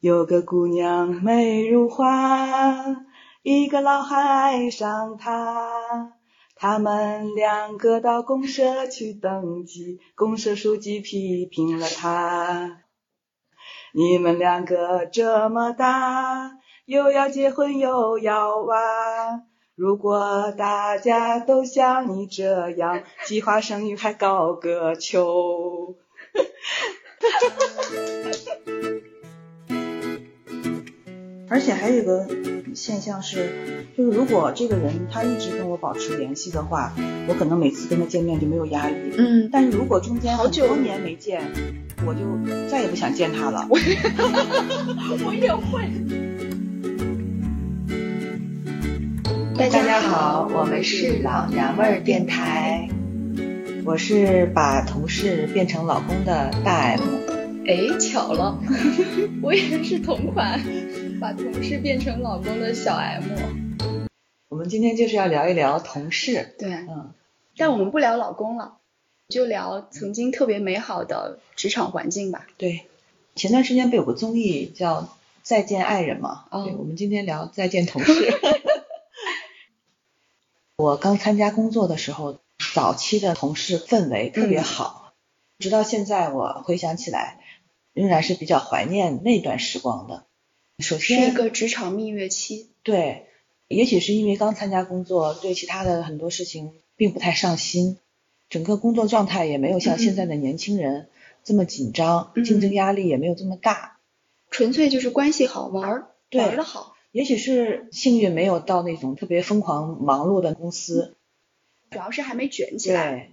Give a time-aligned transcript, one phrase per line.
[0.00, 3.04] 有个姑娘美如花，
[3.42, 6.12] 一个老汉爱上她。
[6.54, 12.84] 他们两个到公社去登记，公社书记批评了他。
[13.92, 16.52] 你们两个这么大，
[16.84, 19.42] 又要结婚又要娃，
[19.74, 25.96] 如果大家都像你这样，计划生育还搞个球。
[26.34, 26.40] 哈
[27.20, 28.37] 哈哈哈哈
[31.50, 32.26] 而且还有一个
[32.74, 36.92] 现象是，就是如果这个人他一直跟我保持联系的话，
[37.26, 38.94] 我可能每次跟他见面就没有压力。
[39.16, 41.42] 嗯，但是如果中间好多年没见，
[42.06, 42.20] 我就
[42.68, 43.66] 再也不想见他了。
[43.70, 45.88] 我也会。
[49.56, 52.88] 大家好，我们是老娘们儿电台。
[53.84, 57.00] 我是把同事变成老公的大 M。
[57.66, 58.58] 哎，巧了，
[59.42, 60.60] 我也是同款，
[61.20, 63.24] 把同事变成老公的小 M。
[64.48, 66.54] 我们今天就是要聊一聊同事。
[66.58, 67.12] 对，嗯，
[67.56, 68.76] 但我们不聊老公了，
[69.28, 72.46] 就聊曾经特别美好的职场环境吧。
[72.56, 72.86] 对。
[73.34, 75.02] 前段时间不有个综艺叫
[75.42, 76.44] 《再见爱人》吗？
[76.50, 78.12] 哦对，我们今天聊再见同事。
[80.76, 82.38] 我刚参加工作的时候，
[82.74, 85.14] 早期的同事氛围特别好，
[85.58, 87.40] 直到现在我回想起来，
[87.92, 90.24] 仍然是比较怀念那段时光的。
[90.78, 92.70] 首是先，一个职场蜜月期。
[92.82, 93.26] 对，
[93.66, 97.98] 也许是因为刚参加工作，对其他的很多事情并不太上心，
[98.48, 101.08] 整个工作状态也没有像现在的年轻人
[101.42, 103.98] 这么紧张，嗯竞争压力也没有这么大。
[104.50, 106.94] 纯粹就是关系好玩儿，对玩的好。
[107.10, 111.16] 也许是幸运没有到那种特别疯狂忙碌的公司，
[111.90, 113.32] 主要是还没卷起来，对，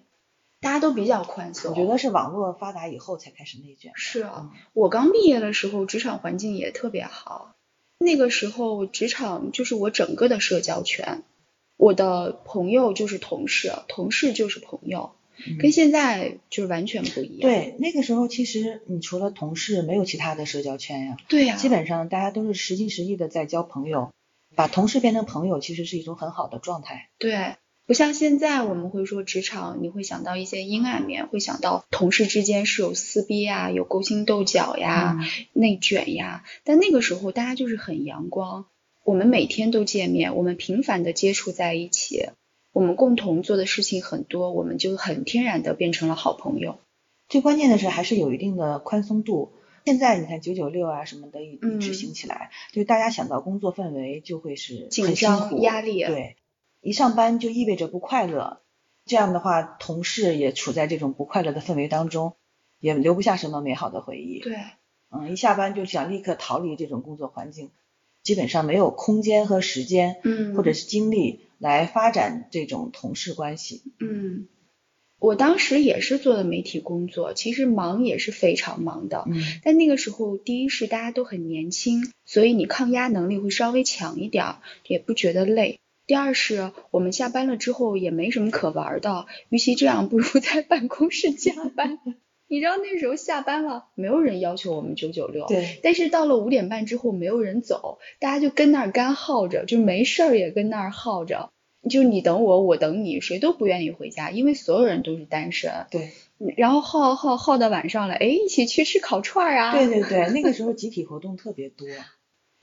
[0.65, 1.69] 大家都比较宽松。
[1.71, 3.91] 我觉得是网络发达以后才开始内卷。
[3.93, 7.53] 是啊嗯，我刚毕业的时候，职场环境也特别好。
[7.99, 11.21] 那个时候，职场就是我整个的社交圈，
[11.77, 15.11] 我的朋友就是同事，同事就是朋友，
[15.47, 17.41] 嗯跟现在就是完全不一样。
[17.41, 21.17] 对，那个时候其实你除了同事，没有其他的社交圈呀。
[21.27, 24.09] 对呀、基本上大家都是实心实意的在交朋友，
[24.55, 27.11] 把同事变成朋友，其实是一种很好的状态。
[27.19, 36.43] 对，不像现在我们会说职场，你会想到一些阴暗面，会想到同事之间是有撕逼呀、有勾心斗角呀、嗯内卷呀。
[36.63, 38.65] 但那个时候大家就是很阳光，
[39.03, 42.29] 我们每天都见面，我们频繁的接触在一起，
[42.71, 46.79] 我们共同做的事情很多，我们就很天然的变成了好朋友。
[47.29, 49.53] 最关键的是还是有一定的宽松度。
[49.85, 56.35] 现在你看九九六啊什么的一执行起来，就是大家想到工作氛围就会是紧很辛张压力对，
[56.85, 58.61] 一上班就意味着不快乐，
[59.07, 62.35] 这样的话同事也处在这种不快乐的氛围当中，
[62.79, 64.39] 也留不下什么美好的回忆。
[64.39, 64.55] 对，
[65.09, 67.71] 嗯，一下班就想立刻逃离这种工作环境，
[68.21, 73.81] 基本上没有空间和时间，嗯或者是精力来发展这种同事关系。
[73.99, 74.47] 嗯。
[75.17, 79.23] 我当时也是做的媒体工作，其实忙也是非常忙的。
[79.27, 85.79] 嗯但那个时候，第一是大家都很年轻，所以你抗压能力会稍微强一点儿，也不觉得累。
[86.07, 91.99] 第二是我们下班了之后也没什么可玩的，与其这样，不如在办公室加班。
[92.47, 101.49] 你知道那时候下班了，没有人要求我们九九六，对，但是到了五点半之后，没有人走，大家就跟那儿干耗着，就没事儿也跟那儿耗着。
[101.89, 105.71] 就你等我，我等你，谁都不愿意回家，因为所有人都是单身。
[105.89, 106.11] 对，
[106.55, 109.71] 然后耗耗耗到晚上了，哎，一起去吃烤串啊！
[109.75, 111.87] 对对对，那个时候集体活动特别多。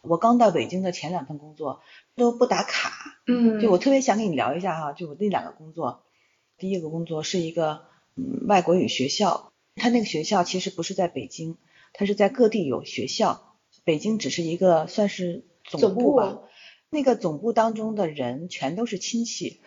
[0.03, 1.83] 我刚到北京的前两份工作
[2.17, 6.05] 都不打卡，嗯，就我特别想跟你聊一下哈，就我那两个工作，
[6.59, 7.83] 第一个工作是一个
[8.17, 11.57] 嗯外国语学校，它那个学校其实不是在北京，
[11.93, 16.39] 它是在各地有学校，北京只是一个算是总总部部吧。
[16.91, 19.63] 那个总部当中的人全都是亲戚，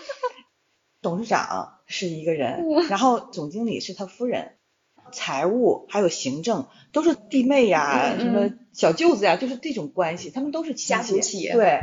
[1.02, 4.56] 董事长是一个人，然后总经理是他夫人，
[5.12, 10.88] 财务还有行政都是弟妹呀、嗯嗯什么小舅子呀，就是这种关系，他们都是亲戚。
[10.88, 11.82] 家族企业对，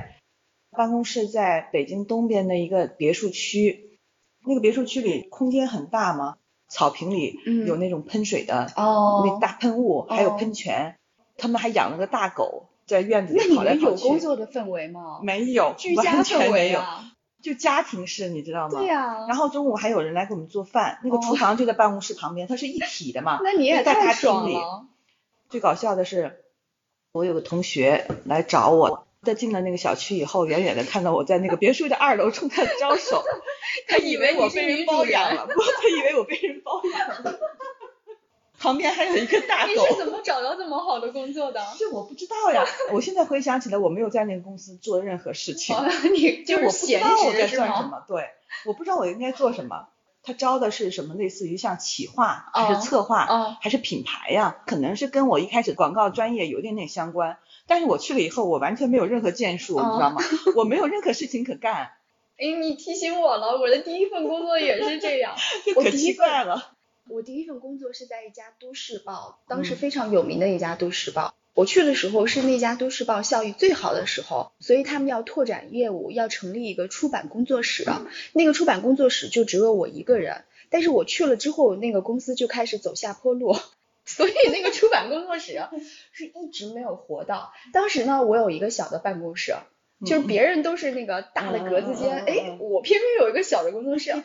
[0.72, 4.00] 办公室在北京东边的一个别墅区，
[4.46, 6.38] 那个别墅区里空间很大嘛，
[6.70, 10.96] 草坪里嗯有那种喷水的、哦，那大喷雾，还有喷泉，
[11.38, 13.86] 他们还养了个大狗在院子里跑来跑去。
[13.86, 15.20] 们有工作的氛围吗？
[15.24, 17.12] 没有，居家完全氛没有，围啊！
[17.42, 18.80] 就家庭式，你知道吗？
[18.80, 23.40] 对呀、然后中午还有人来给我们做饭，那个哦厨房就在办公室旁边，它是一体的嘛。
[23.46, 24.58] 那你也在大太厅里。
[25.50, 26.44] 最搞笑的是，
[27.14, 33.24] 我有个同学来找我，在进了那个小区以后，远远的看到我在那个别墅的二楼冲他招手，
[33.88, 37.40] 他以为我被人包养了， 不，他以为我被人包养了。
[38.60, 39.72] 旁边还有一个大狗。
[39.74, 41.64] 你是怎么找到这么好的工作的？
[41.78, 45.76] 这我不知道呀，我现在回想起来，我没有在那个公司做任何事情，
[46.14, 47.68] 你就我不知闲道我在职是吗？
[47.68, 48.30] 干什么，对，
[48.66, 49.88] 我不知道我应该做什么。
[50.24, 51.14] 他招的是什么？
[51.14, 54.58] 类似于像企划还是策划，哦还是品牌呀？
[54.66, 57.38] 可能是跟我一开始广告专业有点点相关。
[57.68, 60.22] 但是我去了以后，我完全没有任何建树，哦你知道吗？
[60.56, 61.92] 我没有任何事情可干，
[62.40, 65.36] 哎，你提醒我了，我的第一份工作也是这样。
[65.66, 66.74] 就可奇怪了。
[67.10, 71.34] 我第一份工作是在一家都市报，当时非常有名的一家都市报。
[71.54, 77.86] 我去的时候是那家都市报效益最好的时候，所以他们要拓展业务，要成立一个出版工作室。
[78.34, 83.56] 那个出版工作室就只有我一个人，但是我去了之后，那个公司就开始走下坡路，
[84.08, 85.62] 所以那个出版工作室
[86.12, 87.54] 是一直没有活到。
[87.74, 89.54] 当时呢，我有一个小的办公室，
[90.04, 94.16] 就是别人都是那个大的格子间，哎，我偏偏有一个小的工作室。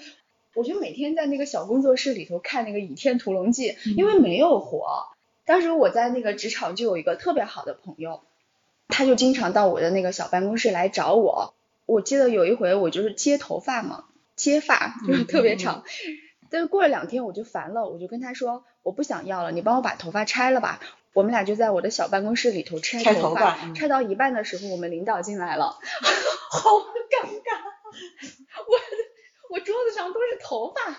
[0.54, 5.06] 我就每天在那个小工作室里头看那个《倚天屠龙记》，因为没有活。
[5.46, 8.20] 当时我在那个职场就有一个特别好的朋友，
[8.88, 11.54] 他就经常到我的那个小办公室来找我。
[11.86, 14.04] 我记得有一回我就是接头发嘛，
[14.36, 15.84] 接发就是特别长。
[16.50, 20.80] 但是过了两天我就烦了，我就跟他说我不想要了，你帮我把头发拆了吧。
[21.12, 25.78] 我们俩就在我的小办公室里头拆拆头头发嗯拆到一半的时候，我们领导进来了，
[26.50, 27.60] 好尴尬。
[28.66, 28.78] 我
[29.50, 30.96] 我桌子上都是头发。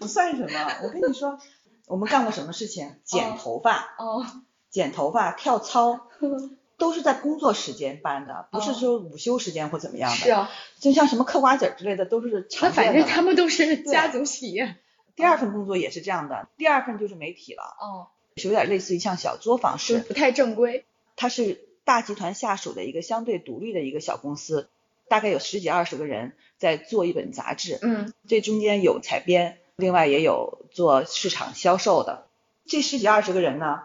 [0.00, 1.38] 不算什么，我跟你说，
[1.86, 2.96] 我们干过什么事情？
[3.04, 4.24] 剪头发、哦，
[4.70, 6.08] 剪头发、跳操，
[6.78, 10.16] 都是在工作时间办的，不是说午休时间或怎么样的。
[10.16, 10.50] 是啊，
[10.80, 13.00] 就像什么嗑瓜子儿之类的，都是那常反见的。
[13.02, 14.76] 正他们都是家族企业。
[15.18, 18.06] 第二份工作也是这样的，第二份就是媒体了，哦，
[18.36, 20.86] 是有点类似于像小作坊式，是不太正规。
[21.16, 24.70] 它是大集团下属的一个相对独立的一个小公司，
[25.08, 32.28] 大概有十几二十个人在做一本杂志，嗯这中间有采编，另外也有做市场销售的。
[32.64, 33.80] 这十几二十个人呢，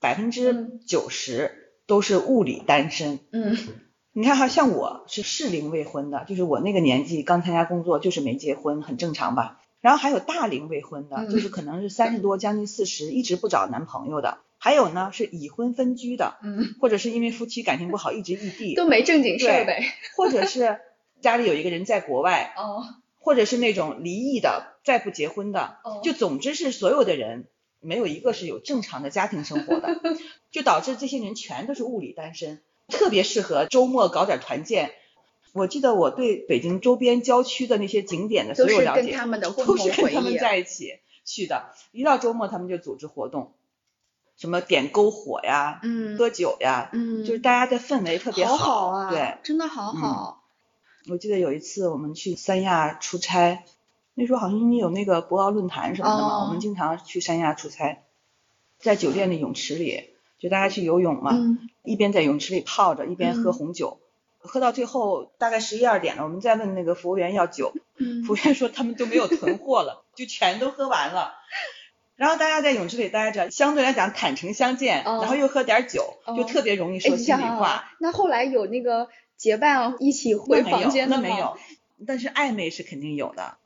[0.00, 3.20] 百分之嗯九十都是物理单身。
[3.32, 3.54] 嗯
[4.14, 9.60] 你看哈，像我是适龄未婚的，就是我那个年纪刚参加工作，就是没结婚，很正常吧。
[9.84, 14.38] 然后还有大龄未婚的，嗯就是可能是三十多，将近四十，一直不找男朋友的。
[14.56, 19.84] 还有呢是已婚分居的，嗯，或者是因为夫妻感情不好一直异地，都没正经事儿呗。
[20.16, 20.78] 或者是
[21.20, 22.82] 家里有一个人在国外，哦
[23.18, 27.44] 或者是那种离异的，再不结婚的，哦就总之是所有的人
[27.80, 30.00] 没有一个是有正常的家庭生活的，
[30.50, 34.92] 就导致这些人全都是物理单身，特别适合周末搞点团建。
[35.54, 40.36] 我记得我对北京周边郊区的那些景点的所都是跟有了解，他们的 共都同回是跟他们。
[40.36, 40.90] 在一起
[41.24, 41.70] 去的。
[41.92, 43.52] 一到周末，他们就组织活动，
[44.36, 50.42] 什么点篝火呀、嗯喝酒呀，嗯，就是大家的氛围特别好好啊，对，真的好好。
[51.08, 53.62] 我记得有一次我们去三亚出差，
[54.14, 58.02] 那时候好像因为有那个博鳌论坛什么的嘛，哦我们经常去三亚出差，
[58.80, 60.10] 在酒店的泳池里，
[60.40, 64.00] 就大家去游泳嘛，嗯一边在泳池里泡着，一边喝红酒，
[64.44, 71.34] 喝到最后大概十一二点了，我们再问那个服务员要酒，嗯服务员说他们都没有囤货了，就全都喝完了。
[72.16, 77.68] 然后大家在泳池里待着，相对来讲坦诚相见，哦然后又喝点酒，哦就特别容易哎，说心里话。
[77.68, 81.22] 啊，那后来有那个结伴一起回房间的吗？
[81.26, 81.56] 那没有，
[82.06, 83.56] 但是暧昧是肯定有的，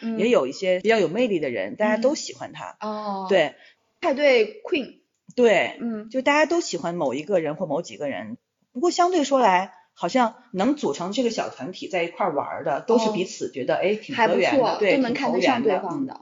[0.00, 2.76] 嗯，也有一些比较有魅力的人，大家都喜欢他。
[2.80, 3.54] 哦，，对
[4.00, 5.00] 派对 queen，
[5.36, 8.38] 对，嗯就大家都喜欢某一个人或某几个人。
[8.72, 16.20] 不过相对说来，好像能组成这个小团体在一块儿玩儿的，都是哦彼此觉得哎挺还不合缘的，错，对，都能看得上对方的。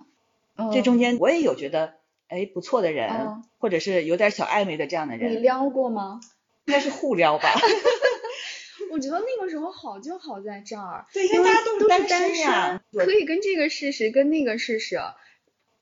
[0.72, 1.94] 这嗯中间我也有觉得
[2.28, 6.20] 哎不错的人，嗯或者是有点小暧昧的这样的人你，撩过吗？
[6.66, 7.54] 应该是互撩吧？
[8.92, 12.82] 我觉得那个时候好就好在这儿，对，因因为为大家都是单呀。
[12.92, 15.00] 身，可以跟这个试试，跟那个试试。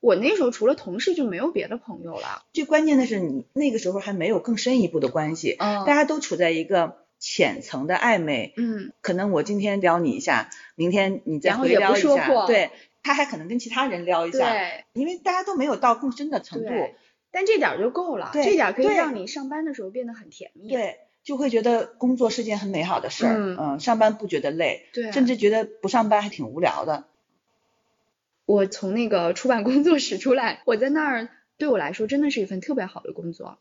[0.01, 2.45] 我那时候除了同事就没有别的朋友了。
[2.53, 12.71] 最关键的是你那个时候还没有更深一步的关系，嗯大家都处在一个浅层的暧昧，嗯，可能我今天撩你一下，明天你再回撩一下，对，
[13.03, 14.85] 他还可能跟其他人撩一下，对。
[14.93, 16.95] 因为大家都没有到更深的程度，对，
[17.33, 20.69] 但这点儿就够了，这点儿可以让你上班的时候变得很甜蜜。
[20.69, 23.81] 对，就会觉得工作是件很美好的事儿，嗯。
[23.81, 27.07] 上班不觉得累，对，甚至觉得不上班还挺无聊的，
[28.45, 31.29] 我从那个出版工作室出来，我在那儿
[31.59, 33.59] 对我来说真的是一份特别好的工作，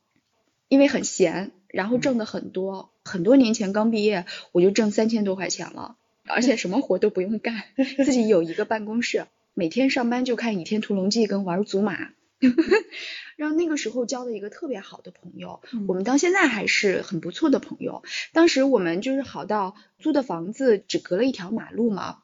[0.68, 2.92] 因为很闲，然后挣的很多。
[3.06, 5.96] 很多年前刚毕业，我就挣三千多块钱了，
[6.28, 7.64] 而且什么活都不用干，
[8.04, 12.10] 自己有一个办公室，每天上班就看《倚天屠龙记》跟玩祖玛。
[13.38, 18.04] 然后那个时候交了一个特别好的朋友，嗯我们到现在还是很不错的朋友。
[18.34, 22.18] 当时我们就是好到租的房子只隔了一条马路嘛，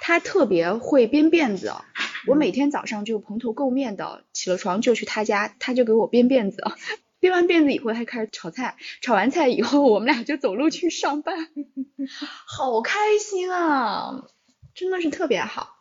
[0.00, 1.72] 他特别会编辫子，
[2.26, 6.62] 我每天早上就蓬头垢面的起了床就去他家，他就给我编辫子，
[7.18, 11.48] 编完辫子以后他开始炒菜，炒完菜以后我们俩就走路去上班，
[12.46, 14.28] 好开心啊，
[14.74, 15.76] 真的是特别好。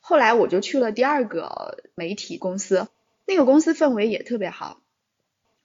[0.00, 2.88] 后来我就去了第二个媒体公司，
[3.26, 4.80] 那个公司氛围也特别好。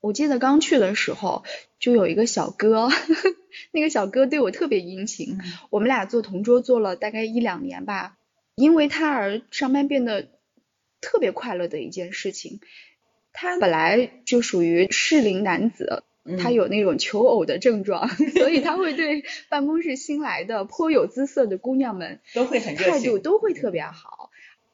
[0.02, 1.44] 我记得刚去的时候，
[1.80, 2.90] 就有一个小哥，
[3.72, 5.40] 那个小哥对我特别殷勤。
[5.72, 8.18] 我们俩做同桌做了大概一两年吧，
[8.56, 10.28] 因为他而上班变得
[11.02, 12.60] 特别快乐的一件事情。
[13.36, 16.04] 他本来就属于适龄男子，
[16.42, 24.32] 他有那种求偶的症状， 所以他会对办公室新来的颇有姿色的姑娘们都会很态度都会特别好。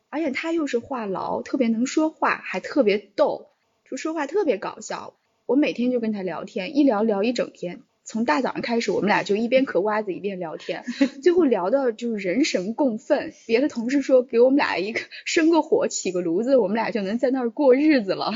[0.10, 3.48] 而且他又是话痨，特别能说话，还特别逗，
[3.89, 5.13] 就说话特别搞笑。
[5.46, 10.84] 我每天就跟他聊天，一聊聊一整天，从大早上开始，我们俩就一边嗑瓜子一边聊天，
[11.24, 13.32] 最后聊到就是人神共愤。
[13.48, 18.34] 别的同事说给我们俩一个生个火，起个炉子，我们俩就能在那儿过日子了，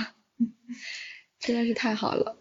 [1.39, 2.37] 真的是太好了。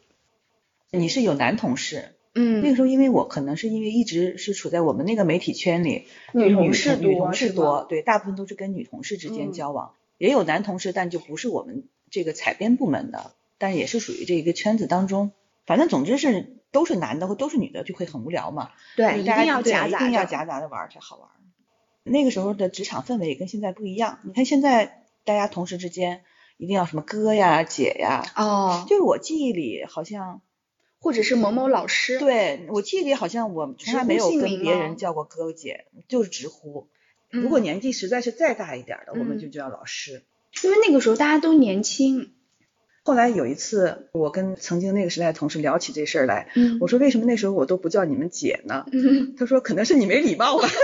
[0.92, 13.32] 你是有男同事，嗯，那个时候因为我可能是因为一直是处在我们那个媒体圈里，女同事女同事多，对，大部分都是跟女同事之间交往，也有男同事，但就不是我们这个采编部门的。
[13.58, 15.32] 但也是属于这一个圈子当中，
[15.66, 18.72] 反正总之是都是男的或都是女的，就会很无聊嘛。
[18.96, 21.28] 对，一定要夹杂，一定要夹杂的玩才好玩。
[22.02, 24.18] 那个时候的职场氛围也跟现在不一样。
[24.24, 26.24] 你看现在大家同事之间
[26.56, 28.26] 一定要什么哥呀、姐呀。
[28.36, 28.84] 哦。
[28.88, 30.42] 就是我记忆里好像，
[30.98, 32.18] 或者是某某老师。
[32.18, 36.88] 对我记忆里好像我从来没有跟别人叫过哥姐，就是直呼。
[37.30, 40.24] 如果年纪实在是再大一点的，我们就叫老师。
[40.64, 42.34] 因为那个时候大家都年轻。
[43.06, 48.86] 后来有一次，我跟曾经那个时代的同事聊起这事儿来，嗯，我说为什么那时候我都不叫你们姐呢？
[48.90, 50.66] 嗯，他说可能是你没礼貌吧。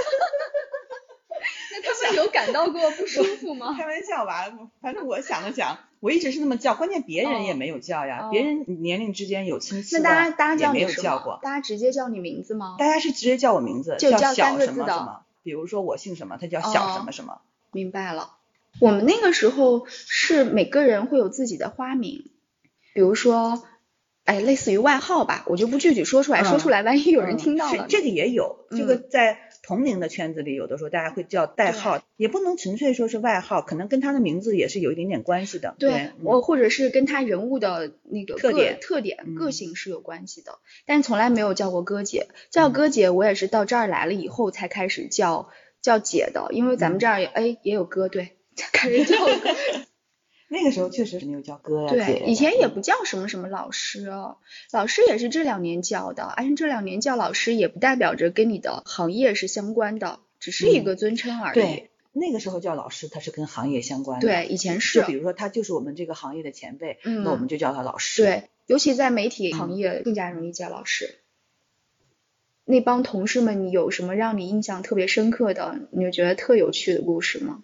[1.73, 3.75] 那他们有感到过不舒服吗？
[3.75, 12.77] 开玩笑吧，反正我想了想，我一直是那么叫，关键别人也没有叫呀，别人年龄之间有亲戚，那大家大家叫没有叫过，大家直接叫你名字吗？
[12.79, 17.41] 大家是直接叫我名字，就叫小什么什么，比如说我姓什么，他叫小什么什么。
[17.73, 18.33] 明白了，
[18.79, 22.31] 我们那个时候是每个人会有自己的花名。
[22.93, 23.63] 比如说，
[24.25, 27.87] 哎，类似于外号吧，我就不具体说出来，说出来万一有人听到了。
[27.89, 35.77] 这个也有，这个在同龄的圈子里，有的时候大家会叫代号，也不能纯粹说是外号，可能跟他的名字也是有一点点关系的。
[35.79, 42.29] 对，我或者是跟他人物的那个特点、特点、个性是有关系的，但从来没有叫过哥姐。
[42.51, 45.49] 叫哥姐，我也是到这儿来了以后才开始叫
[45.81, 48.37] 叫姐的，因为咱们这儿哎也有哥，对，
[48.73, 49.17] 开始叫。
[50.53, 54.11] 那个时候确实是没有叫哥呀，对，以前也不叫什么什么老师，
[54.73, 61.55] 老师也是这两年叫的，而且这两年叫老师也不代表着跟你的行业是相关的，只是一个尊称而已。
[61.55, 64.27] 对，那个时候叫老师，他是跟行业相关的。
[64.27, 65.03] 对，以前是。
[65.03, 68.25] 就比如说他就是我们这个行业的前辈，嗯，那我们就叫他老师。
[68.25, 71.21] 对，尤其在媒体行业更加容易叫老师。
[72.65, 77.63] 那帮同事们，你有什么让你印象特别深刻的，你就觉得特有趣的故事吗？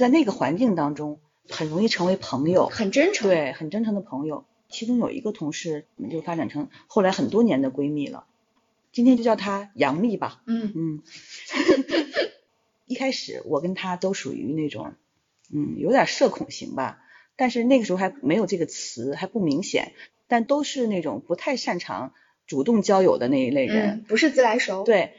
[0.00, 1.20] 在那个环境当中。
[1.52, 4.44] 很容易成为朋友，很真诚，对，很真诚的朋友。
[4.68, 8.24] 其中有一个同事，我们就发展成后来很多年的闺蜜了。
[8.92, 10.42] 今天就叫她杨幂吧。
[10.46, 11.02] 嗯嗯。
[12.86, 14.92] 一开始我跟她都属于那种，
[15.52, 17.00] 嗯，有点社恐型吧。
[17.34, 19.92] 但是那个时候还没有这个词，还不明显。
[20.28, 22.12] 但都是那种不太擅长
[22.46, 24.84] 主动交友的那一类人，不是自来熟。
[24.84, 25.14] 对。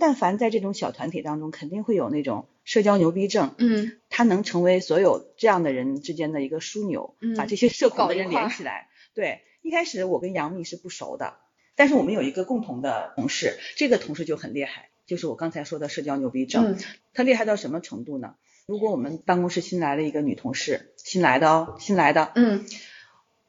[0.00, 3.54] 但凡在这种小团体当中，肯定会有那种社交牛逼症。
[3.56, 8.88] 嗯，他能成为所有这样的人之间的一个枢纽，嗯把这些社恐的人连起来。
[9.14, 11.38] 对，一开始我跟杨幂是不熟的，
[11.76, 16.76] 但是我们有一个共同的同事，这个同事就很厉害，就是我刚才说的社交牛逼症。
[17.14, 18.34] 他厉害到什么程度呢？
[18.66, 22.32] 如果我们办公室新来了一个女同事，新来的哦，新来的。
[22.34, 22.66] 嗯，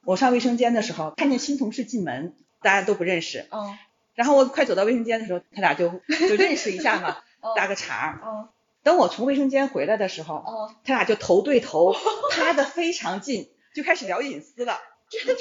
[0.06, 3.46] 我上卫生间的时候，看见新同事进门，大家都不认识。
[3.50, 3.76] 哦。
[4.14, 7.18] 然后我快走到卫生间的时候，他俩就就认识一下嘛，
[7.58, 8.22] 搭个茬。
[8.24, 8.50] 嗯。
[8.88, 11.94] 等我从卫生间回来的时候，哦，他俩就头对头，
[12.32, 14.80] 趴的非常近，就开始聊隐私了。
[15.12, 15.40] 真的吗？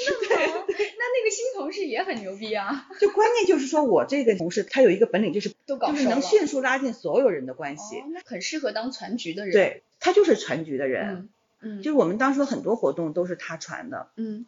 [0.67, 2.89] 那那个新同事也很牛逼啊。
[2.99, 8.03] 就关键就是说我这个同事他有一个本领，就是都搞就是能迅速拉近所有人的关系。
[8.13, 9.53] 那很适合当传局的人。
[9.53, 11.07] 对，他就是传局的人。
[11.07, 11.29] 嗯
[11.61, 11.81] 嗯。
[11.81, 14.09] 就是我们当时很多活动都是他传的。
[14.17, 14.45] 嗯。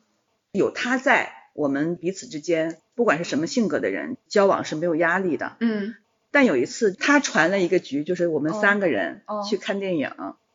[0.51, 1.36] 有他在。
[1.53, 5.56] 我们彼此之间，不管是什么性格的人，交往是没有压力的。
[5.60, 5.96] 嗯。
[6.31, 10.12] 但有一次，他传了一个局，就是我们三个人去看电影，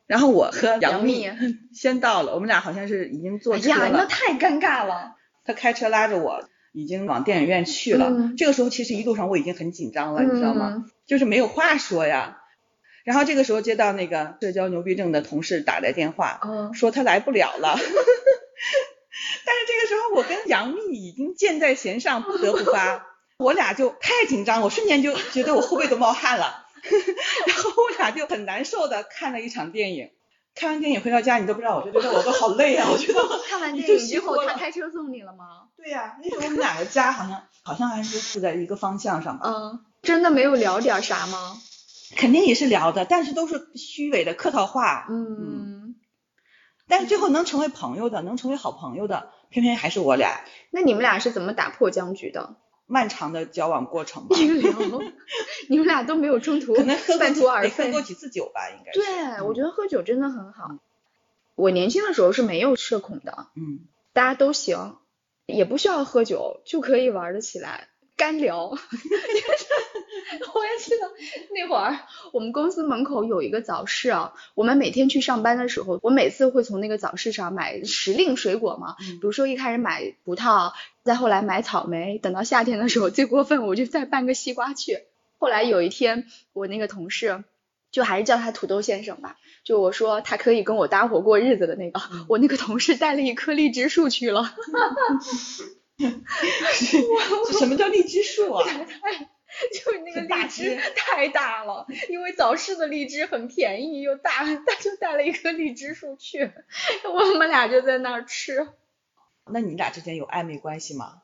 [0.07, 1.31] 然后我和杨幂
[1.75, 3.88] 先到了，我们俩好像是已经坐车了。
[3.88, 5.16] 呀，那太尴尬了。
[5.45, 8.11] 他开车拉着我，已经往电影院去了。
[8.37, 10.85] 这个时候，其实一路上我已经很紧张了，你知道吗？
[11.07, 12.38] 就是没有话说呀。
[13.04, 17.76] 然后这个时候接到那个社交牛逼症的同事打来电话，嗯说他来不了了。
[19.47, 23.04] 但是这个时候我跟杨幂已经箭在弦上，不得不发，
[23.38, 26.67] 我俩就太紧张，我瞬间就觉得我后背都冒汗了，
[27.47, 30.11] 然后我俩就很难受的看了一场电影。
[30.55, 35.67] 看完电影回到家，你都不知道，我就觉得我都好累啊，我觉得看完电影之后，他开车送你了吗？
[35.76, 41.61] 对呀、那时候我们两个家好像好像还是住在一个方向上吧，嗯，真的没有聊点啥吗？
[42.17, 45.97] 肯定也是聊的，但是都是虚伪的客套话，嗯，
[46.87, 50.45] 但是最后能成为朋友的，能成为好朋友的，偏偏还是我俩。
[50.71, 52.55] 那你们俩是怎么打破僵局的？
[52.87, 54.37] 漫长的交往过程吧，
[55.69, 58.03] 你们俩都没有中途可能喝半途而废喝过。
[58.03, 59.00] 几次酒吧，应该是。
[59.00, 60.69] 对，我觉得喝酒真的很好。
[61.55, 64.97] 我年轻的时候是没有社恐的，嗯，大家都行，
[65.47, 68.76] 也不需要喝酒就可以玩得起来，干聊。
[70.54, 71.11] 我也记得
[71.54, 71.99] 那会儿
[72.33, 85.00] 我们公司门口有一个早市啊，我们每天去上班的时候，我每次会从那个早市上买时令水果嘛，嗯比如说一开始买葡萄，再后来买草莓，等到夏天的时候最过分我就再搬个西瓜去。
[85.38, 87.45] 后来有一天我那个同事。
[87.95, 89.37] 就还是叫他土豆先生吧。
[89.62, 94.52] 就我说他可以跟我搭伙过日子的那个，我那个同事带了一棵荔枝树去了。
[97.57, 98.66] 什么叫荔枝树啊？
[99.73, 106.51] 就是那个荔枝枝 太大了，因为早市的荔枝很便宜又大， 他就带了一棵荔枝树去，
[107.05, 108.69] 我们俩就在那儿吃。
[109.47, 111.21] 那你俩之间有暧昧关系吗？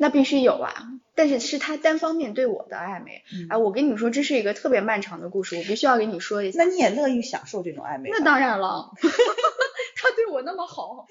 [0.00, 0.72] 那必须有啊，
[1.16, 3.24] 但是是他单方面对我的暧昧。
[3.50, 6.62] 哎，我跟你说，这是一个特别漫长的故事，我必须要跟你说一下。
[6.62, 8.08] 那你也乐于享受这种暧昧？
[8.12, 8.92] 那当然了，
[9.96, 11.06] 他对我那么好。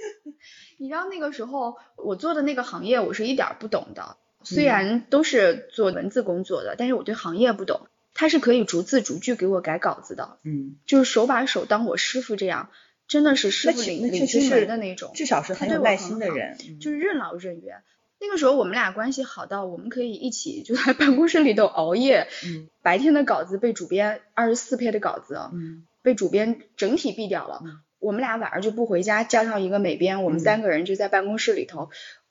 [0.78, 4.16] 你知道那个时候我做的那个行业，我是一点儿不懂的。
[4.56, 7.88] 虽然都是做文字工作的，但是我对行业不懂。
[8.14, 12.72] 他是可以逐字逐句给我改稿子的，嗯，就是手把手当我师傅这样，
[13.08, 15.12] 真的是师傅领领进门的那种。
[15.14, 16.58] 至少是很很有耐心的人。
[16.68, 17.84] 嗯就是任劳任怨。
[18.20, 27.62] 那个时候我们俩关系好到我们可以一起就在办公室里头熬夜，嗯白天的稿子被主编二十四篇的稿子，嗯被主编整体毙掉了。
[27.64, 31.90] 嗯我们俩晚上就不回家，加上一个美编，我们嗯三个人就在办公室里头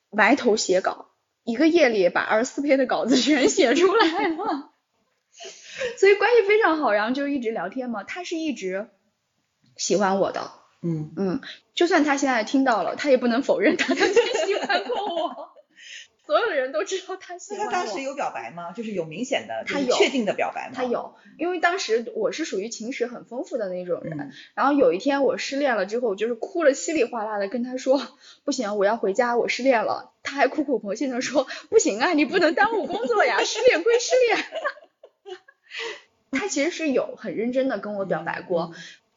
[0.09, 1.11] 埋头写稿，
[1.47, 4.71] 一个夜里把二十四篇的稿子 全写出来了。
[5.97, 8.03] 所以关系非常好，然后就一直聊天嘛。
[8.03, 8.89] 他是一直
[9.77, 11.41] 喜欢我的，嗯，嗯，
[11.73, 15.46] 就算他现在听到了，他也不能否认他 曾经喜欢过我。
[16.27, 17.71] 所有的人都知道他喜那欢我。
[17.71, 18.73] 他当时有表白吗？
[18.73, 20.73] 就是有明显的，他有确定的表白吗？
[20.75, 28.01] 他有，因为当时我是属于情史很丰富的那种人，嗯然后有一天我失恋了之后，就是哭了稀里哗啦的跟他说，
[28.43, 30.11] 不行，我要回家，我失恋了。
[30.21, 34.45] 他还苦口婆心的说，不行啊，你不能耽误工作呀，失恋归失恋。
[36.31, 38.73] 他其实是有很认真的跟我表白过，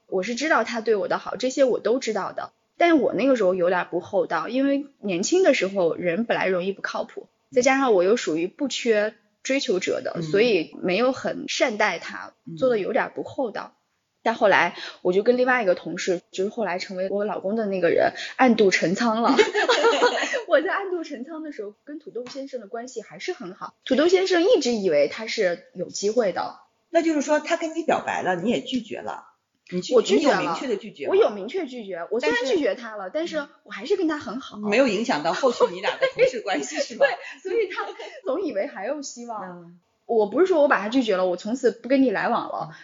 [0.07, 2.53] 我是知道他对我的好，这些我都知道的。
[2.81, 13.75] 但是我那个时候有点不厚道，因为年轻的时候人本来容易不靠谱，再加上我又属于不缺追求者的，嗯所以没有很善待他，嗯做的有点不厚道。
[14.23, 19.37] 但后来我就跟另外一个同事，就是后来成为我老公的那个人，暗度陈仓了。
[20.49, 23.75] 我在暗度陈仓的时候，跟土豆先生的关系还是很好。
[23.85, 29.25] 土豆先生一直以为他是有机会的，那就是说他跟你表白了，你也拒绝了，
[29.71, 32.07] 你拒我拒绝了你有明确的拒绝，我有明确拒绝。
[32.11, 34.59] 我虽然拒绝他了，但是我还是跟他很好。
[34.59, 37.07] 没有影响到后续你俩的同事关系是吧？
[37.43, 37.87] 所以他
[38.25, 39.65] 总以为还有希望。
[39.65, 42.75] 嗯我不是说我把他拒绝了，我从此不跟你来往了。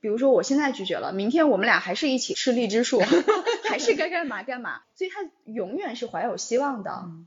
[0.00, 3.02] 比如说我现在拒绝了，明天我们俩还是一起吃荔枝树，
[3.68, 4.82] 还是该干嘛干嘛。
[4.94, 7.02] 所以他永远是怀有希望的。
[7.04, 7.26] 嗯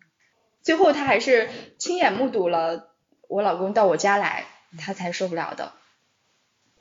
[0.62, 2.92] 最后他还是亲眼目睹了
[3.28, 4.46] 我老公到我家来，
[4.80, 5.74] 他才受不了的。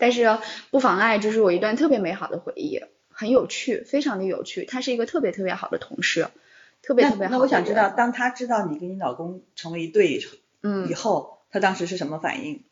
[0.00, 0.38] 但是
[0.70, 4.64] 不妨碍，这是我一段特别美好的回忆，很有趣，非常的有趣。
[4.64, 6.28] 他是一个特别特别好的同事，
[6.82, 10.26] 特别特别好的那那我想知道，当他知道你跟你老公成为一对以
[10.62, 12.64] 嗯后，他当时是什么反应？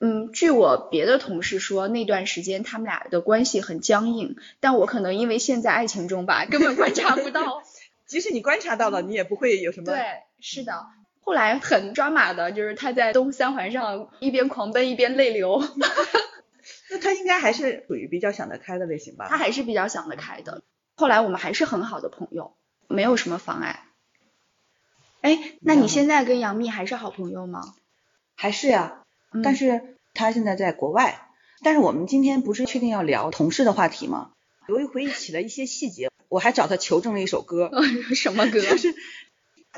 [0.00, 7.62] 嗯，据我别的同事说，那段时间他们俩的关系很僵硬，但我可能因为陷在爱情中吧，根本观察不到。
[8.04, 9.86] 即使你观察到了，你也不会有什么。
[9.86, 10.02] 对，
[10.40, 10.86] 是的。
[11.24, 15.62] 后来很抓马的，就是他在东三环上一边狂奔一边泪流，
[16.92, 19.28] 那他应该还是属于比较想得开的类型吧？
[19.28, 20.62] 他还是比较想得开的。
[20.94, 22.54] 后来我们还是很好的朋友，
[22.88, 23.84] 没有什么妨碍。
[25.22, 27.74] 哎，那你现在跟杨幂还是好朋友吗？
[28.34, 31.28] 还是呀，嗯但是他现在在国外。
[31.64, 34.32] 但是我们今天不是确定要聊同事的话题吗？
[34.68, 37.70] 由于回忆起了一些细节，我还找他求证了一首歌。
[38.14, 38.60] 什么歌？
[38.66, 38.94] 就是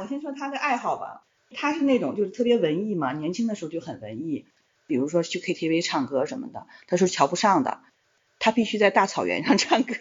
[0.01, 1.25] 我先说他的爱好吧，
[1.55, 4.47] 他是那种就是特别文艺嘛，年轻的时候就很文艺，
[4.87, 7.81] 比如说去 KTV 唱歌什么的，他是瞧不上的。
[8.39, 9.95] 他必须在大草原上 唱歌。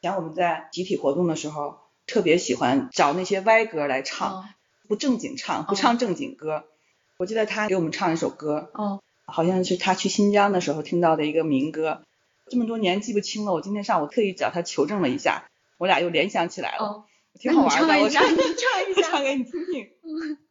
[0.00, 4.48] 以前我们在集体活动的时候，特别喜欢找那些歪歌来唱，
[4.88, 6.64] 不正经唱，不唱正经歌。
[7.18, 12.02] 我记得他给我们唱一首歌，哦，好像是他去新疆的时候听到的一个民歌，
[12.50, 13.52] 这么多年记不清了。
[13.52, 17.04] 我今天上午特意找他求证了一下，我俩又联想起来了，
[17.40, 17.94] 挺好玩的。
[18.00, 18.20] 我唱唱一下，
[19.10, 19.88] 唱给你听听。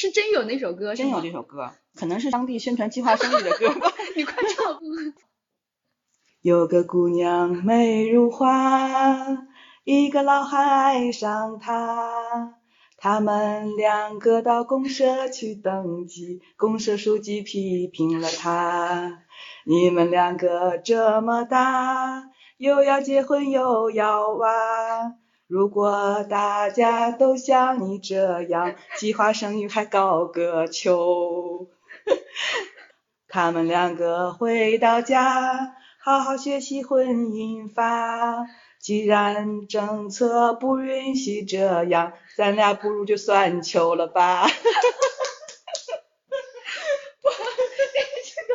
[0.00, 3.92] 是真有那首歌，真有这首歌，可能是当地宣传计划生育的歌吧。
[4.16, 4.80] 你快唱。
[6.40, 9.46] 有个姑娘美如花，
[9.84, 12.54] 一个老汉爱上她，
[12.96, 19.24] 他们两个到公社去登记，公社书记批评了他。
[19.66, 25.12] 你们两个这么大，又要结婚又要娃。
[25.50, 31.68] 如果大家都像你这样计划生育还搞个球，
[33.26, 38.46] 他们两个回到家好好学习婚姻法。
[38.78, 44.46] 既然政策不允许这样，咱俩不如就算球了吧。
[44.46, 44.70] 哈哈哈
[47.24, 47.44] 哈哈哈！
[48.24, 48.54] 这个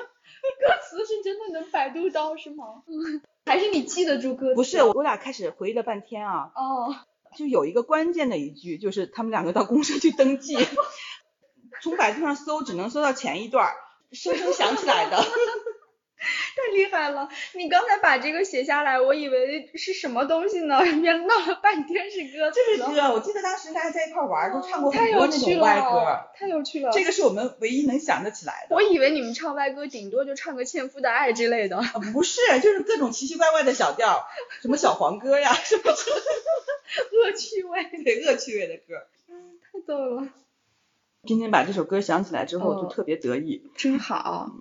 [0.61, 2.83] 歌词是真的能百度到是吗？
[3.45, 4.55] 还是你记得住歌词？
[4.55, 6.51] 不是，我俩开始回忆了半天啊。
[6.55, 6.95] 哦。
[7.35, 10.57] 就有一个关键的一句，就是他们两个到公社去登记，
[11.81, 13.73] 从百度上搜只能搜到前一段，
[14.11, 15.21] 生生想起来的。
[16.75, 17.29] 太厉害了！
[17.53, 20.81] 你刚才把这个写下来，我以为是什么东西呢？
[20.83, 23.13] 原来闹了半天是歌，这是歌。
[23.13, 26.29] 我记得当时大家在一块玩，都唱过很多那种歪歌。
[26.35, 26.91] 太有趣了！
[26.91, 28.75] 这个是我们唯一能想得起来的。
[28.75, 31.81] 我以为你们唱歪歌，顶多就唱个《纤夫的爱》之类的。
[32.13, 34.27] 不是，就是各种奇奇怪怪的小调，
[34.61, 39.05] 什么小黄歌呀，什么恶趣味，对，恶趣味的歌。
[39.29, 40.27] 嗯，太逗了。
[41.25, 43.71] 今天把这首歌想起来之后，就特别得意。
[43.75, 44.51] 真好。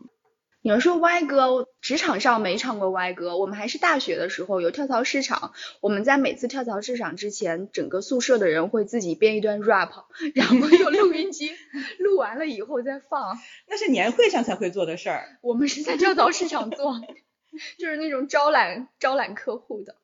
[0.65, 3.37] 你要说歪歌，职场上没唱过歪歌。
[3.37, 9.91] 我们还是大学的时候有跳槽市场，我们在每次跳槽市场之前，整个宿舍的人会自己编一段 rap，
[10.35, 11.51] 然后用录音机
[12.01, 13.39] 录完了以后再放。
[13.69, 15.39] 那是年会上才会做的事儿。
[15.43, 16.99] 我们是在跳槽市场做，
[17.79, 19.97] 就是那种招揽招揽客户的。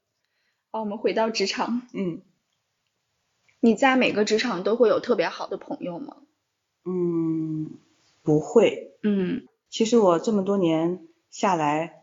[0.70, 1.88] 好，我们回到职场。
[1.94, 2.20] 嗯。
[3.60, 6.18] 你在每个职场都会有特别好的朋友吗？
[6.84, 7.78] 嗯，
[8.22, 8.92] 不会。
[9.02, 9.46] 嗯。
[9.70, 12.02] 其实我这么多年下来，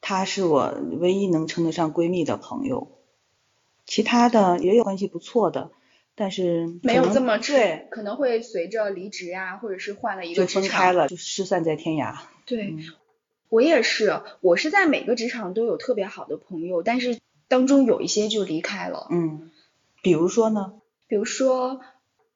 [0.00, 2.98] 她是我唯一能称得上闺蜜的朋友，
[3.84, 5.70] 其他的也有关系不错的，
[6.14, 12.16] 但是没有这么对，可能会随着离职呀，或者是换了一个就分开了，就失散在天涯。
[12.46, 12.76] 对，
[13.50, 19.06] 我也是，我是在每个职场都有特别好的朋友，但是当中有一些就离开了。
[19.10, 19.50] 嗯，
[20.02, 20.80] 比如说呢？
[21.06, 21.82] 比如说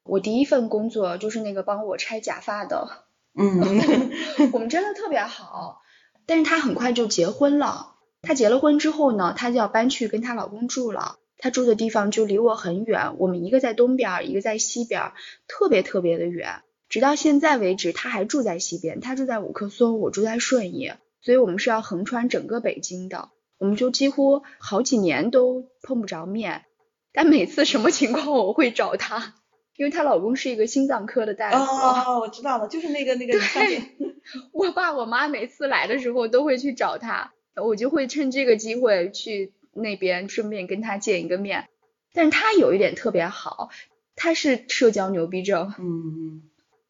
[0.03, 3.06] 我第一份工作就是那个帮我拆假发的。
[3.37, 4.11] 嗯，
[4.53, 5.83] 我们真的特别好，
[6.27, 7.93] 但是她很快就结婚了。
[8.23, 11.19] 她结了婚之后呢，她就要搬去跟她老公住了。
[11.39, 15.13] 她住的地方就离我很远，我们一个在东边，一个在西边，
[15.47, 16.63] 特别特别的远。
[16.89, 23.29] 直到现在为止，她还住在西边，她住在五棵松，我住在顺义，所以我们是要横穿整个北京的。
[23.59, 26.65] 我们就几乎好几年都碰不着面，
[27.13, 29.35] 但每次什么情况我会找她。
[29.77, 31.57] 因为她老公是一个心脏科的大夫。
[31.57, 33.39] 哦，我知道了，就是那个那个。
[33.39, 33.83] 对，
[34.53, 41.69] 我爸我妈每次来的时候都会去找她，我就会趁这个机会去那边顺便跟她见一个面。
[42.13, 43.69] 但是他有一点特别好，
[44.15, 45.75] 她是社交牛逼症。
[45.79, 46.43] 嗯嗯。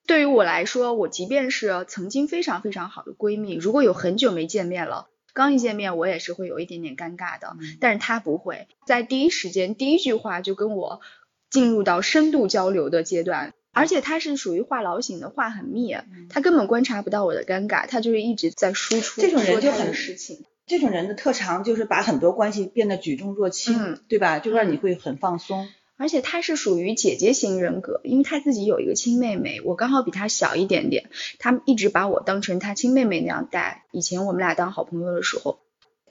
[0.07, 7.57] 对于我来说，我即便是曾经非常非常好的闺蜜，如果有很久没见面了，刚一见面我也是会有一点点尴尬的。
[7.81, 11.01] 但是她不会在第一时间第一句话就跟我。
[11.51, 15.97] 进入到深度交流的阶段，而且他是属于话痨型的，话很密，
[16.29, 19.21] 他根本观察不到我的尴尬，他就是一直在输出。
[19.21, 24.39] 这种人就很事情，这种人的特长就是把很多关系变得举重若轻，对吧？
[24.39, 25.69] 就让你会很放松。
[25.99, 33.85] 而且他是属于姐姐型人格，因为他自己有一个亲妹妹，我刚好比他小一点点，他一直把我当成他亲妹妹那样带。
[33.93, 35.59] 以前我们俩当好朋友的时候，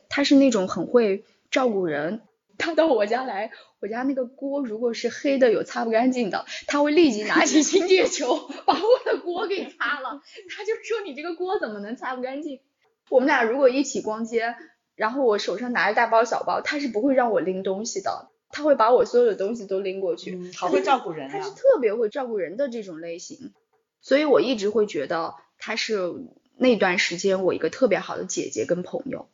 [0.10, 2.22] 他是那种很会照顾人。
[2.60, 10.22] 他到我家来，我家那个锅如果是黑的有擦不干净的，他会立即拿起清洁球把我的锅给擦了。
[10.50, 12.62] 他就说你这个锅怎么能擦不干净？
[13.10, 14.56] 我们俩如果一起逛街，
[14.96, 20.52] 然后我手上拿着大包小包，他是不会让我拎东西的，他会把我所有的东西都拎过去。
[20.56, 21.32] 好会照顾人啊！
[21.32, 23.54] 他是特别会照顾人的这种类型，
[24.02, 26.14] 所以我一直会觉得他是
[26.56, 29.28] 那段时间我一个特别好的姐姐跟朋友。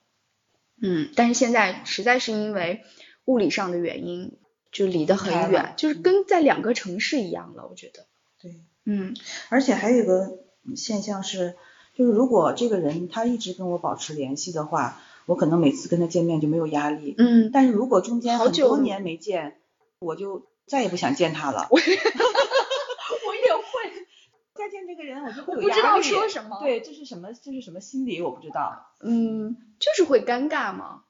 [0.81, 2.83] 嗯，但是现在实在是因为。
[3.25, 4.37] 物理上的原因
[4.71, 8.07] 就离得很远，就是跟在两个城市一样了，我觉得。
[8.41, 8.55] 对，
[8.85, 9.15] 嗯，
[9.49, 10.39] 而且还有一个
[10.75, 11.55] 现象是，
[11.93, 17.15] 就是如果这个人他一直跟我保持联系的话，我可能每次跟他见面就没有压力。
[17.17, 19.59] 嗯，但是如果中间很好久多年没见，
[19.99, 21.67] 我就再也不想见他了。
[21.71, 22.01] 我也会，
[24.55, 26.01] 再见这个人，我就会有不知道。
[26.01, 27.33] 说什么对，这是什么？
[27.33, 28.21] 这是什么心理？
[28.21, 28.95] 我不知道。
[29.01, 31.03] 嗯，就是会尴尬嘛。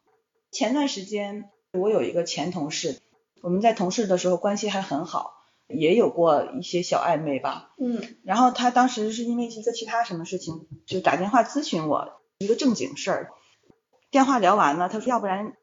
[0.52, 3.00] 前段时间我有一个前同事，
[3.42, 7.72] 我们在同事的时候关系还很好，也有过一些小暧昧吧。
[7.78, 13.32] 嗯然后他当时是因为一个其他什么事情，就打电话咨询我一个正经事儿。
[14.10, 15.56] 电话聊完了，他说要不然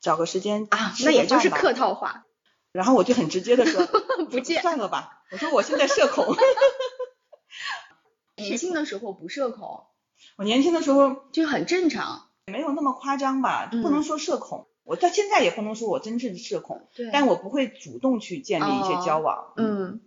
[0.00, 2.26] 找个时间啊，那也就是客套话，
[2.72, 3.86] 然后我就很直接的说
[4.30, 4.60] 不见。
[4.60, 6.36] 算了吧，我说我现在社恐。
[8.36, 9.86] 年轻的时候不社恐，
[10.36, 12.28] 我年轻的时候就很正常。
[12.46, 14.66] 没有那么夸张吧，嗯不能说社恐。
[14.84, 19.52] 我到现在也不能说我真正社恐，对但我不会主动去建立一些交往。
[19.56, 20.00] 嗯，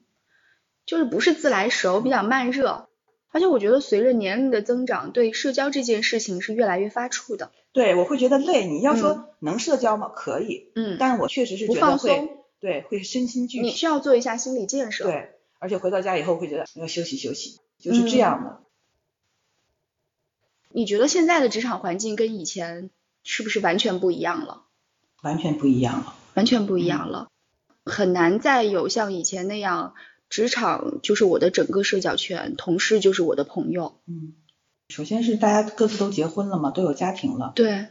[0.85, 2.87] 就是不是自来熟，比较慢热。
[3.29, 7.51] 而且我觉得随着年龄的增长，对社交这件事情是越来越发怵的。
[7.73, 8.65] 对，我会觉得累。
[8.65, 10.09] 你要说能社交吗？
[10.15, 13.65] 可以，嗯，但是我确实是觉得会，松，对，会身心俱疲。
[13.65, 18.61] 你需要做一下心理建设。，对，而且回到家以后会觉得要休息休息，就是这样的。
[20.69, 22.89] 你觉得现在的职场环境跟以前
[23.23, 24.63] 是不是完全不一样了？
[25.21, 26.15] 完全不一样了。
[26.36, 27.30] 完全不一样了，
[27.84, 29.95] 很难再有像以前那样，
[30.30, 33.95] 职场就是我的整个社交圈，同事就是我的朋友。
[34.06, 34.34] 嗯，
[34.89, 37.53] 首先是大家各自都结婚了嘛，都有家庭了。
[37.56, 37.88] 对，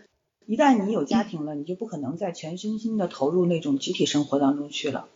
[0.46, 5.08] 一旦你有家庭了，你就不可能再全身心的投入那种集体生活当中去了。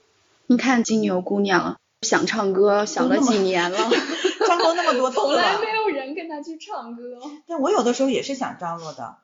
[0.48, 3.78] 你看金牛姑娘想唱歌，想了几年了，
[4.48, 7.20] 张罗那么多次从来没有人跟她去唱歌。
[7.46, 9.18] 但我有的时候也是想张罗的。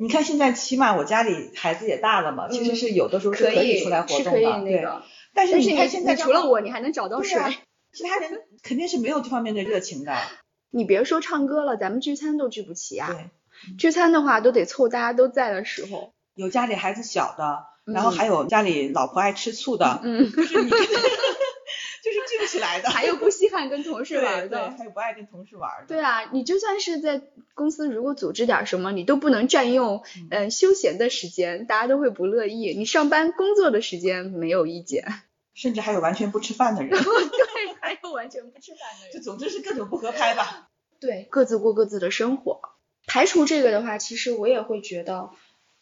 [0.00, 4.72] 你看现在起码我家里孩子也大了嘛，其实是有的时候是可以出来活动的，对。
[4.72, 5.02] 那个，
[5.34, 7.36] 但是你你看现在除了我，你还能找到谁？
[7.38, 7.52] 啊
[7.92, 10.16] 其他人肯定是没有这方面的热情的。
[10.72, 13.12] 你别说唱歌了，咱们聚餐都聚不齐啊。
[13.12, 16.14] 对，聚餐的话，都得凑大家都在的时候。
[16.34, 20.70] 有家里孩子小的，嗯然后还有家里老婆爱吃醋的，嗯，就是你
[22.02, 22.88] 就是聚不起来的。
[22.90, 24.48] 还有不稀罕跟同事对玩的。
[24.48, 25.86] 对，还有不爱跟同事玩的。
[25.86, 27.22] 对啊，你就算是在
[27.54, 32.74] 公司，如果组织点什么，你都不能占用嗯呃休闲的时间，大家都会不乐意。
[32.76, 35.04] 你上班工作的时间没有意见，
[35.54, 40.68] 甚至还有完全不吃饭的人，对，还有完全不吃饭的人就总之是各种不合拍吧。
[41.00, 42.60] 对，各自过各自的生活。
[43.06, 45.30] 排除这个的话，其实我也会觉得，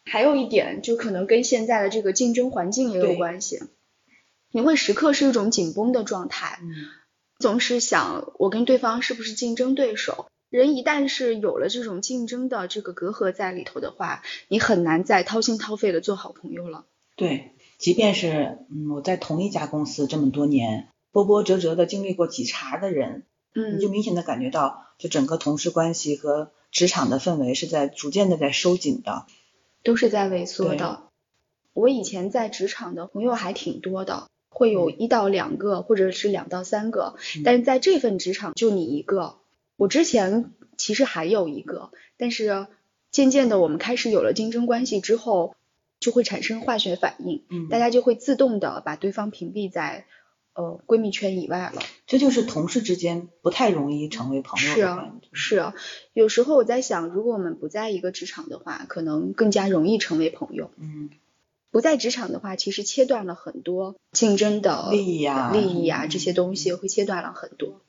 [0.05, 3.59] 还有一点就可能跟现在的这个竞争环境也有关系。
[4.51, 6.73] 你会时刻是一种紧绷的状态，嗯，
[7.37, 10.25] 总是想我跟对方是不是竞争对手。
[10.49, 16.85] 人一旦是有了这种竞争的这个隔阂在里头的话，你很难再掏心掏肺的做好朋友了。
[17.15, 29.27] 对，即便是嗯我在同一家公司这么多年，波波折折的经历过几茬的人，嗯你就明显的感觉到，就整个同事关系和职场的氛围是在逐渐的在收紧的。
[29.83, 31.03] 都是在萎缩的。
[31.73, 39.35] 我以前在职场的朋友还挺多的，会有一到两个，或者是两到三个，嗯但是在这份职场就你一个。
[39.77, 42.67] 我之前其实还有一个，但是
[43.11, 45.55] 渐渐的我们开始有了竞争关系之后，
[45.99, 50.05] 就会产生化学反应，嗯，大家就会自动的把对方屏蔽在
[50.53, 51.81] 呃闺蜜圈以外了。
[52.07, 55.15] 这就是同事之间不太容易成为朋友是啊。
[55.31, 55.73] 是啊，
[56.13, 60.71] 有时候我在想，如果我们不在一个职场的话，可能更加容易成为朋友。
[60.77, 61.09] 嗯，
[61.71, 67.81] 不在职场的话，其实切断了很多竞争的利益啊利益啊、这些东西嗯会切断了很多。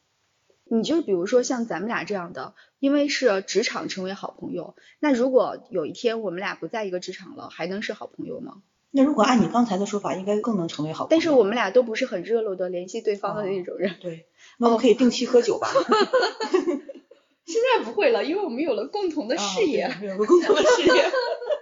[0.65, 8.63] 你就比如说像咱们俩这样的，因为是职场成为好朋友，那如果有一天我们俩不在一个职场了，还能是好朋友吗？
[8.93, 11.09] 那如果按你刚才的说法，应该更能成为好朋友。
[11.11, 13.97] 但是我们俩都不是很热络的联系对方的那种人。
[14.01, 14.27] 对，
[14.59, 15.69] 那我们可以定期喝酒吧？
[17.47, 19.91] 现在不会了，因为我们有了共同的事业。
[20.03, 20.93] 有了共同的事业。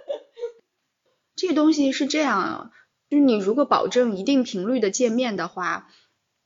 [1.39, 2.71] 这个东西是这样啊，
[3.09, 5.87] 就是你如果保证一定频率的见面的话，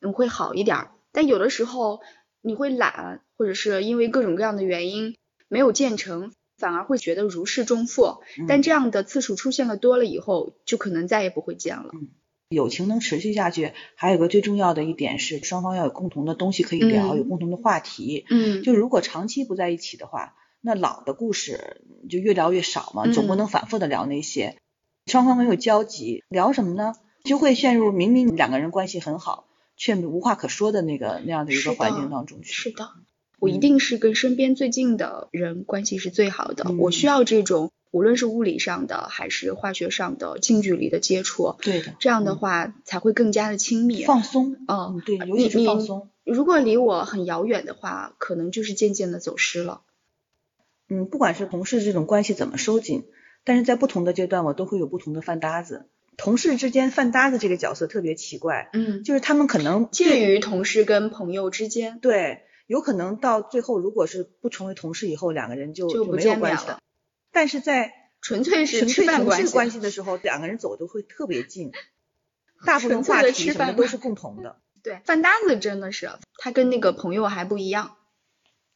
[0.01, 0.91] 嗯，会好一点儿。
[1.11, 2.01] 但有的时候
[2.41, 5.15] 你会懒，或者是因为各种各样的原因
[5.47, 8.19] 没有见成，反而会觉得如释重负。
[8.37, 11.89] 嗯但这样的次数出现了多了以后，就可能再也不会见了。
[12.49, 18.25] 友情能持续下去，还有个最重要的一点是，双方要有共同的东西可以聊，嗯有共同的话题。
[18.29, 24.57] 嗯，就如果长期不在一起的话，那老的故事就越聊越少嘛，嗯总不能反复的聊那些。
[25.05, 26.95] 双方没有交集，聊什么呢？
[27.23, 29.45] 就会陷入明明两个人关系很好，
[29.77, 32.51] 却无话可说的那个那样的一个环境当中去。
[32.51, 32.89] 是的，
[33.39, 36.65] 我一定是跟身边最近的人关系是最好的。
[36.69, 44.03] 嗯我需要这种，无论是物理上的还是化学上的近距离的接触，对的，这样的话才会更加的亲密。
[44.03, 44.57] 放松。
[44.67, 46.09] 嗯嗯，对，尤其是放松。
[46.25, 49.81] 如果离我很遥远的话，可能就是渐渐的走失了。
[50.89, 53.03] 嗯，不管是同事这种关系怎么收紧，
[53.43, 55.89] 但是在不同的阶段，我都会有不同的饭搭子。
[56.15, 66.79] 同事之间饭搭子这个角色特别奇怪，嗯，就是他们可能介于同事跟朋友之间，对，有可能到最后，如果是不成为同事以后，两个人就就不没有关系了。
[67.31, 69.51] 但是在纯粹是吃饭关系。
[69.51, 71.71] 关系的时候，两个人走的会特别近，
[72.65, 74.57] 大部分话题什么吃饭都是共同的。
[74.83, 77.95] 对，饭搭子真的是，他跟那个朋友还不一样。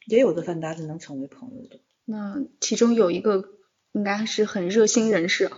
[0.06, 3.44] 也有的饭搭子能成为朋友的，那其中有一个
[3.92, 5.50] 应该是很热心人士，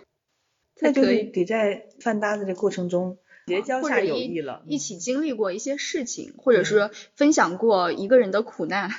[0.80, 4.62] 那就是才可以得在饭搭子的过程中结交下友谊了。
[4.66, 8.90] 一起经历过一些事情，或者是分享过一个人的苦难，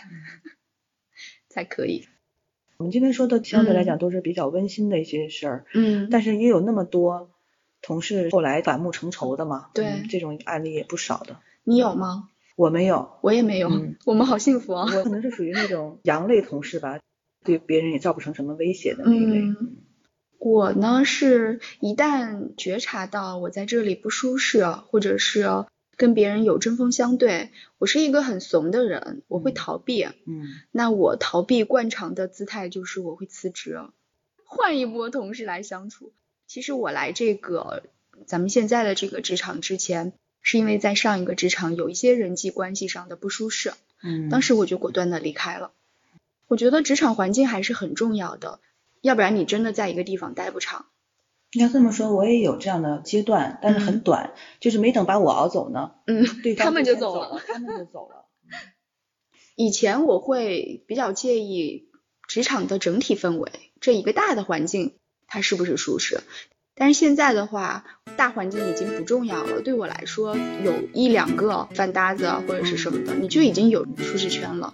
[1.50, 2.08] 才可以。
[2.78, 7.30] 我们今天说的相对来嗯讲都是比较温馨的一些事儿，嗯但是也有那么多
[7.82, 9.70] 同事后来反目成仇的嘛。
[9.74, 11.40] 对嗯这种案例也不少的。
[11.64, 12.30] 你有吗？
[12.58, 14.86] 我没有，我也没有，嗯我们好幸福啊。
[14.86, 17.00] 我可能是属于那种 羊类同事吧，
[17.44, 19.40] 对别人也造不成什么威胁的那一类。
[19.40, 19.78] 嗯
[20.44, 30.04] 我呢是一旦觉察到我在这里不舒适，或者是跟别人有针锋相对，我是一个很怂的人，我会嗯逃避。
[30.04, 33.80] 嗯那我逃避惯常的姿态就是我会辞职，
[34.44, 36.12] 换一波同事来相处。
[36.48, 37.84] 其实我来这个
[38.26, 45.72] 咱们现在的这个职场之前，是因为在上一个职场有一些人际关系上的不舒适，嗯，当时我就果断的离开了。
[46.52, 48.60] 我觉得职场环境还是很重要的，
[49.00, 50.88] 要不然你真的在一个地方待不长。
[51.54, 57.42] 你要这么说，我也有这样的阶段，但是很短，就是没等把我熬走呢，嗯，对他们就走走了。
[57.48, 58.26] 他们就走了。
[59.56, 61.90] 以前我会比较介意
[62.28, 64.96] 职场的整体氛围，这一个大的环境
[65.28, 66.20] 它是不是舒适。
[66.76, 67.86] 但是现在的话，
[68.18, 69.62] 大环境已经不重要了。
[69.62, 70.36] 对我来说，
[70.66, 74.74] 有一两个饭搭子啊或者是什么的，你就已经有舒适圈了。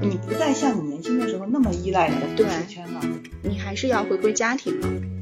[0.00, 3.00] 你不再像你年轻的时候那么依赖你的舒适圈了。
[3.42, 5.17] 你还是要回归家庭了。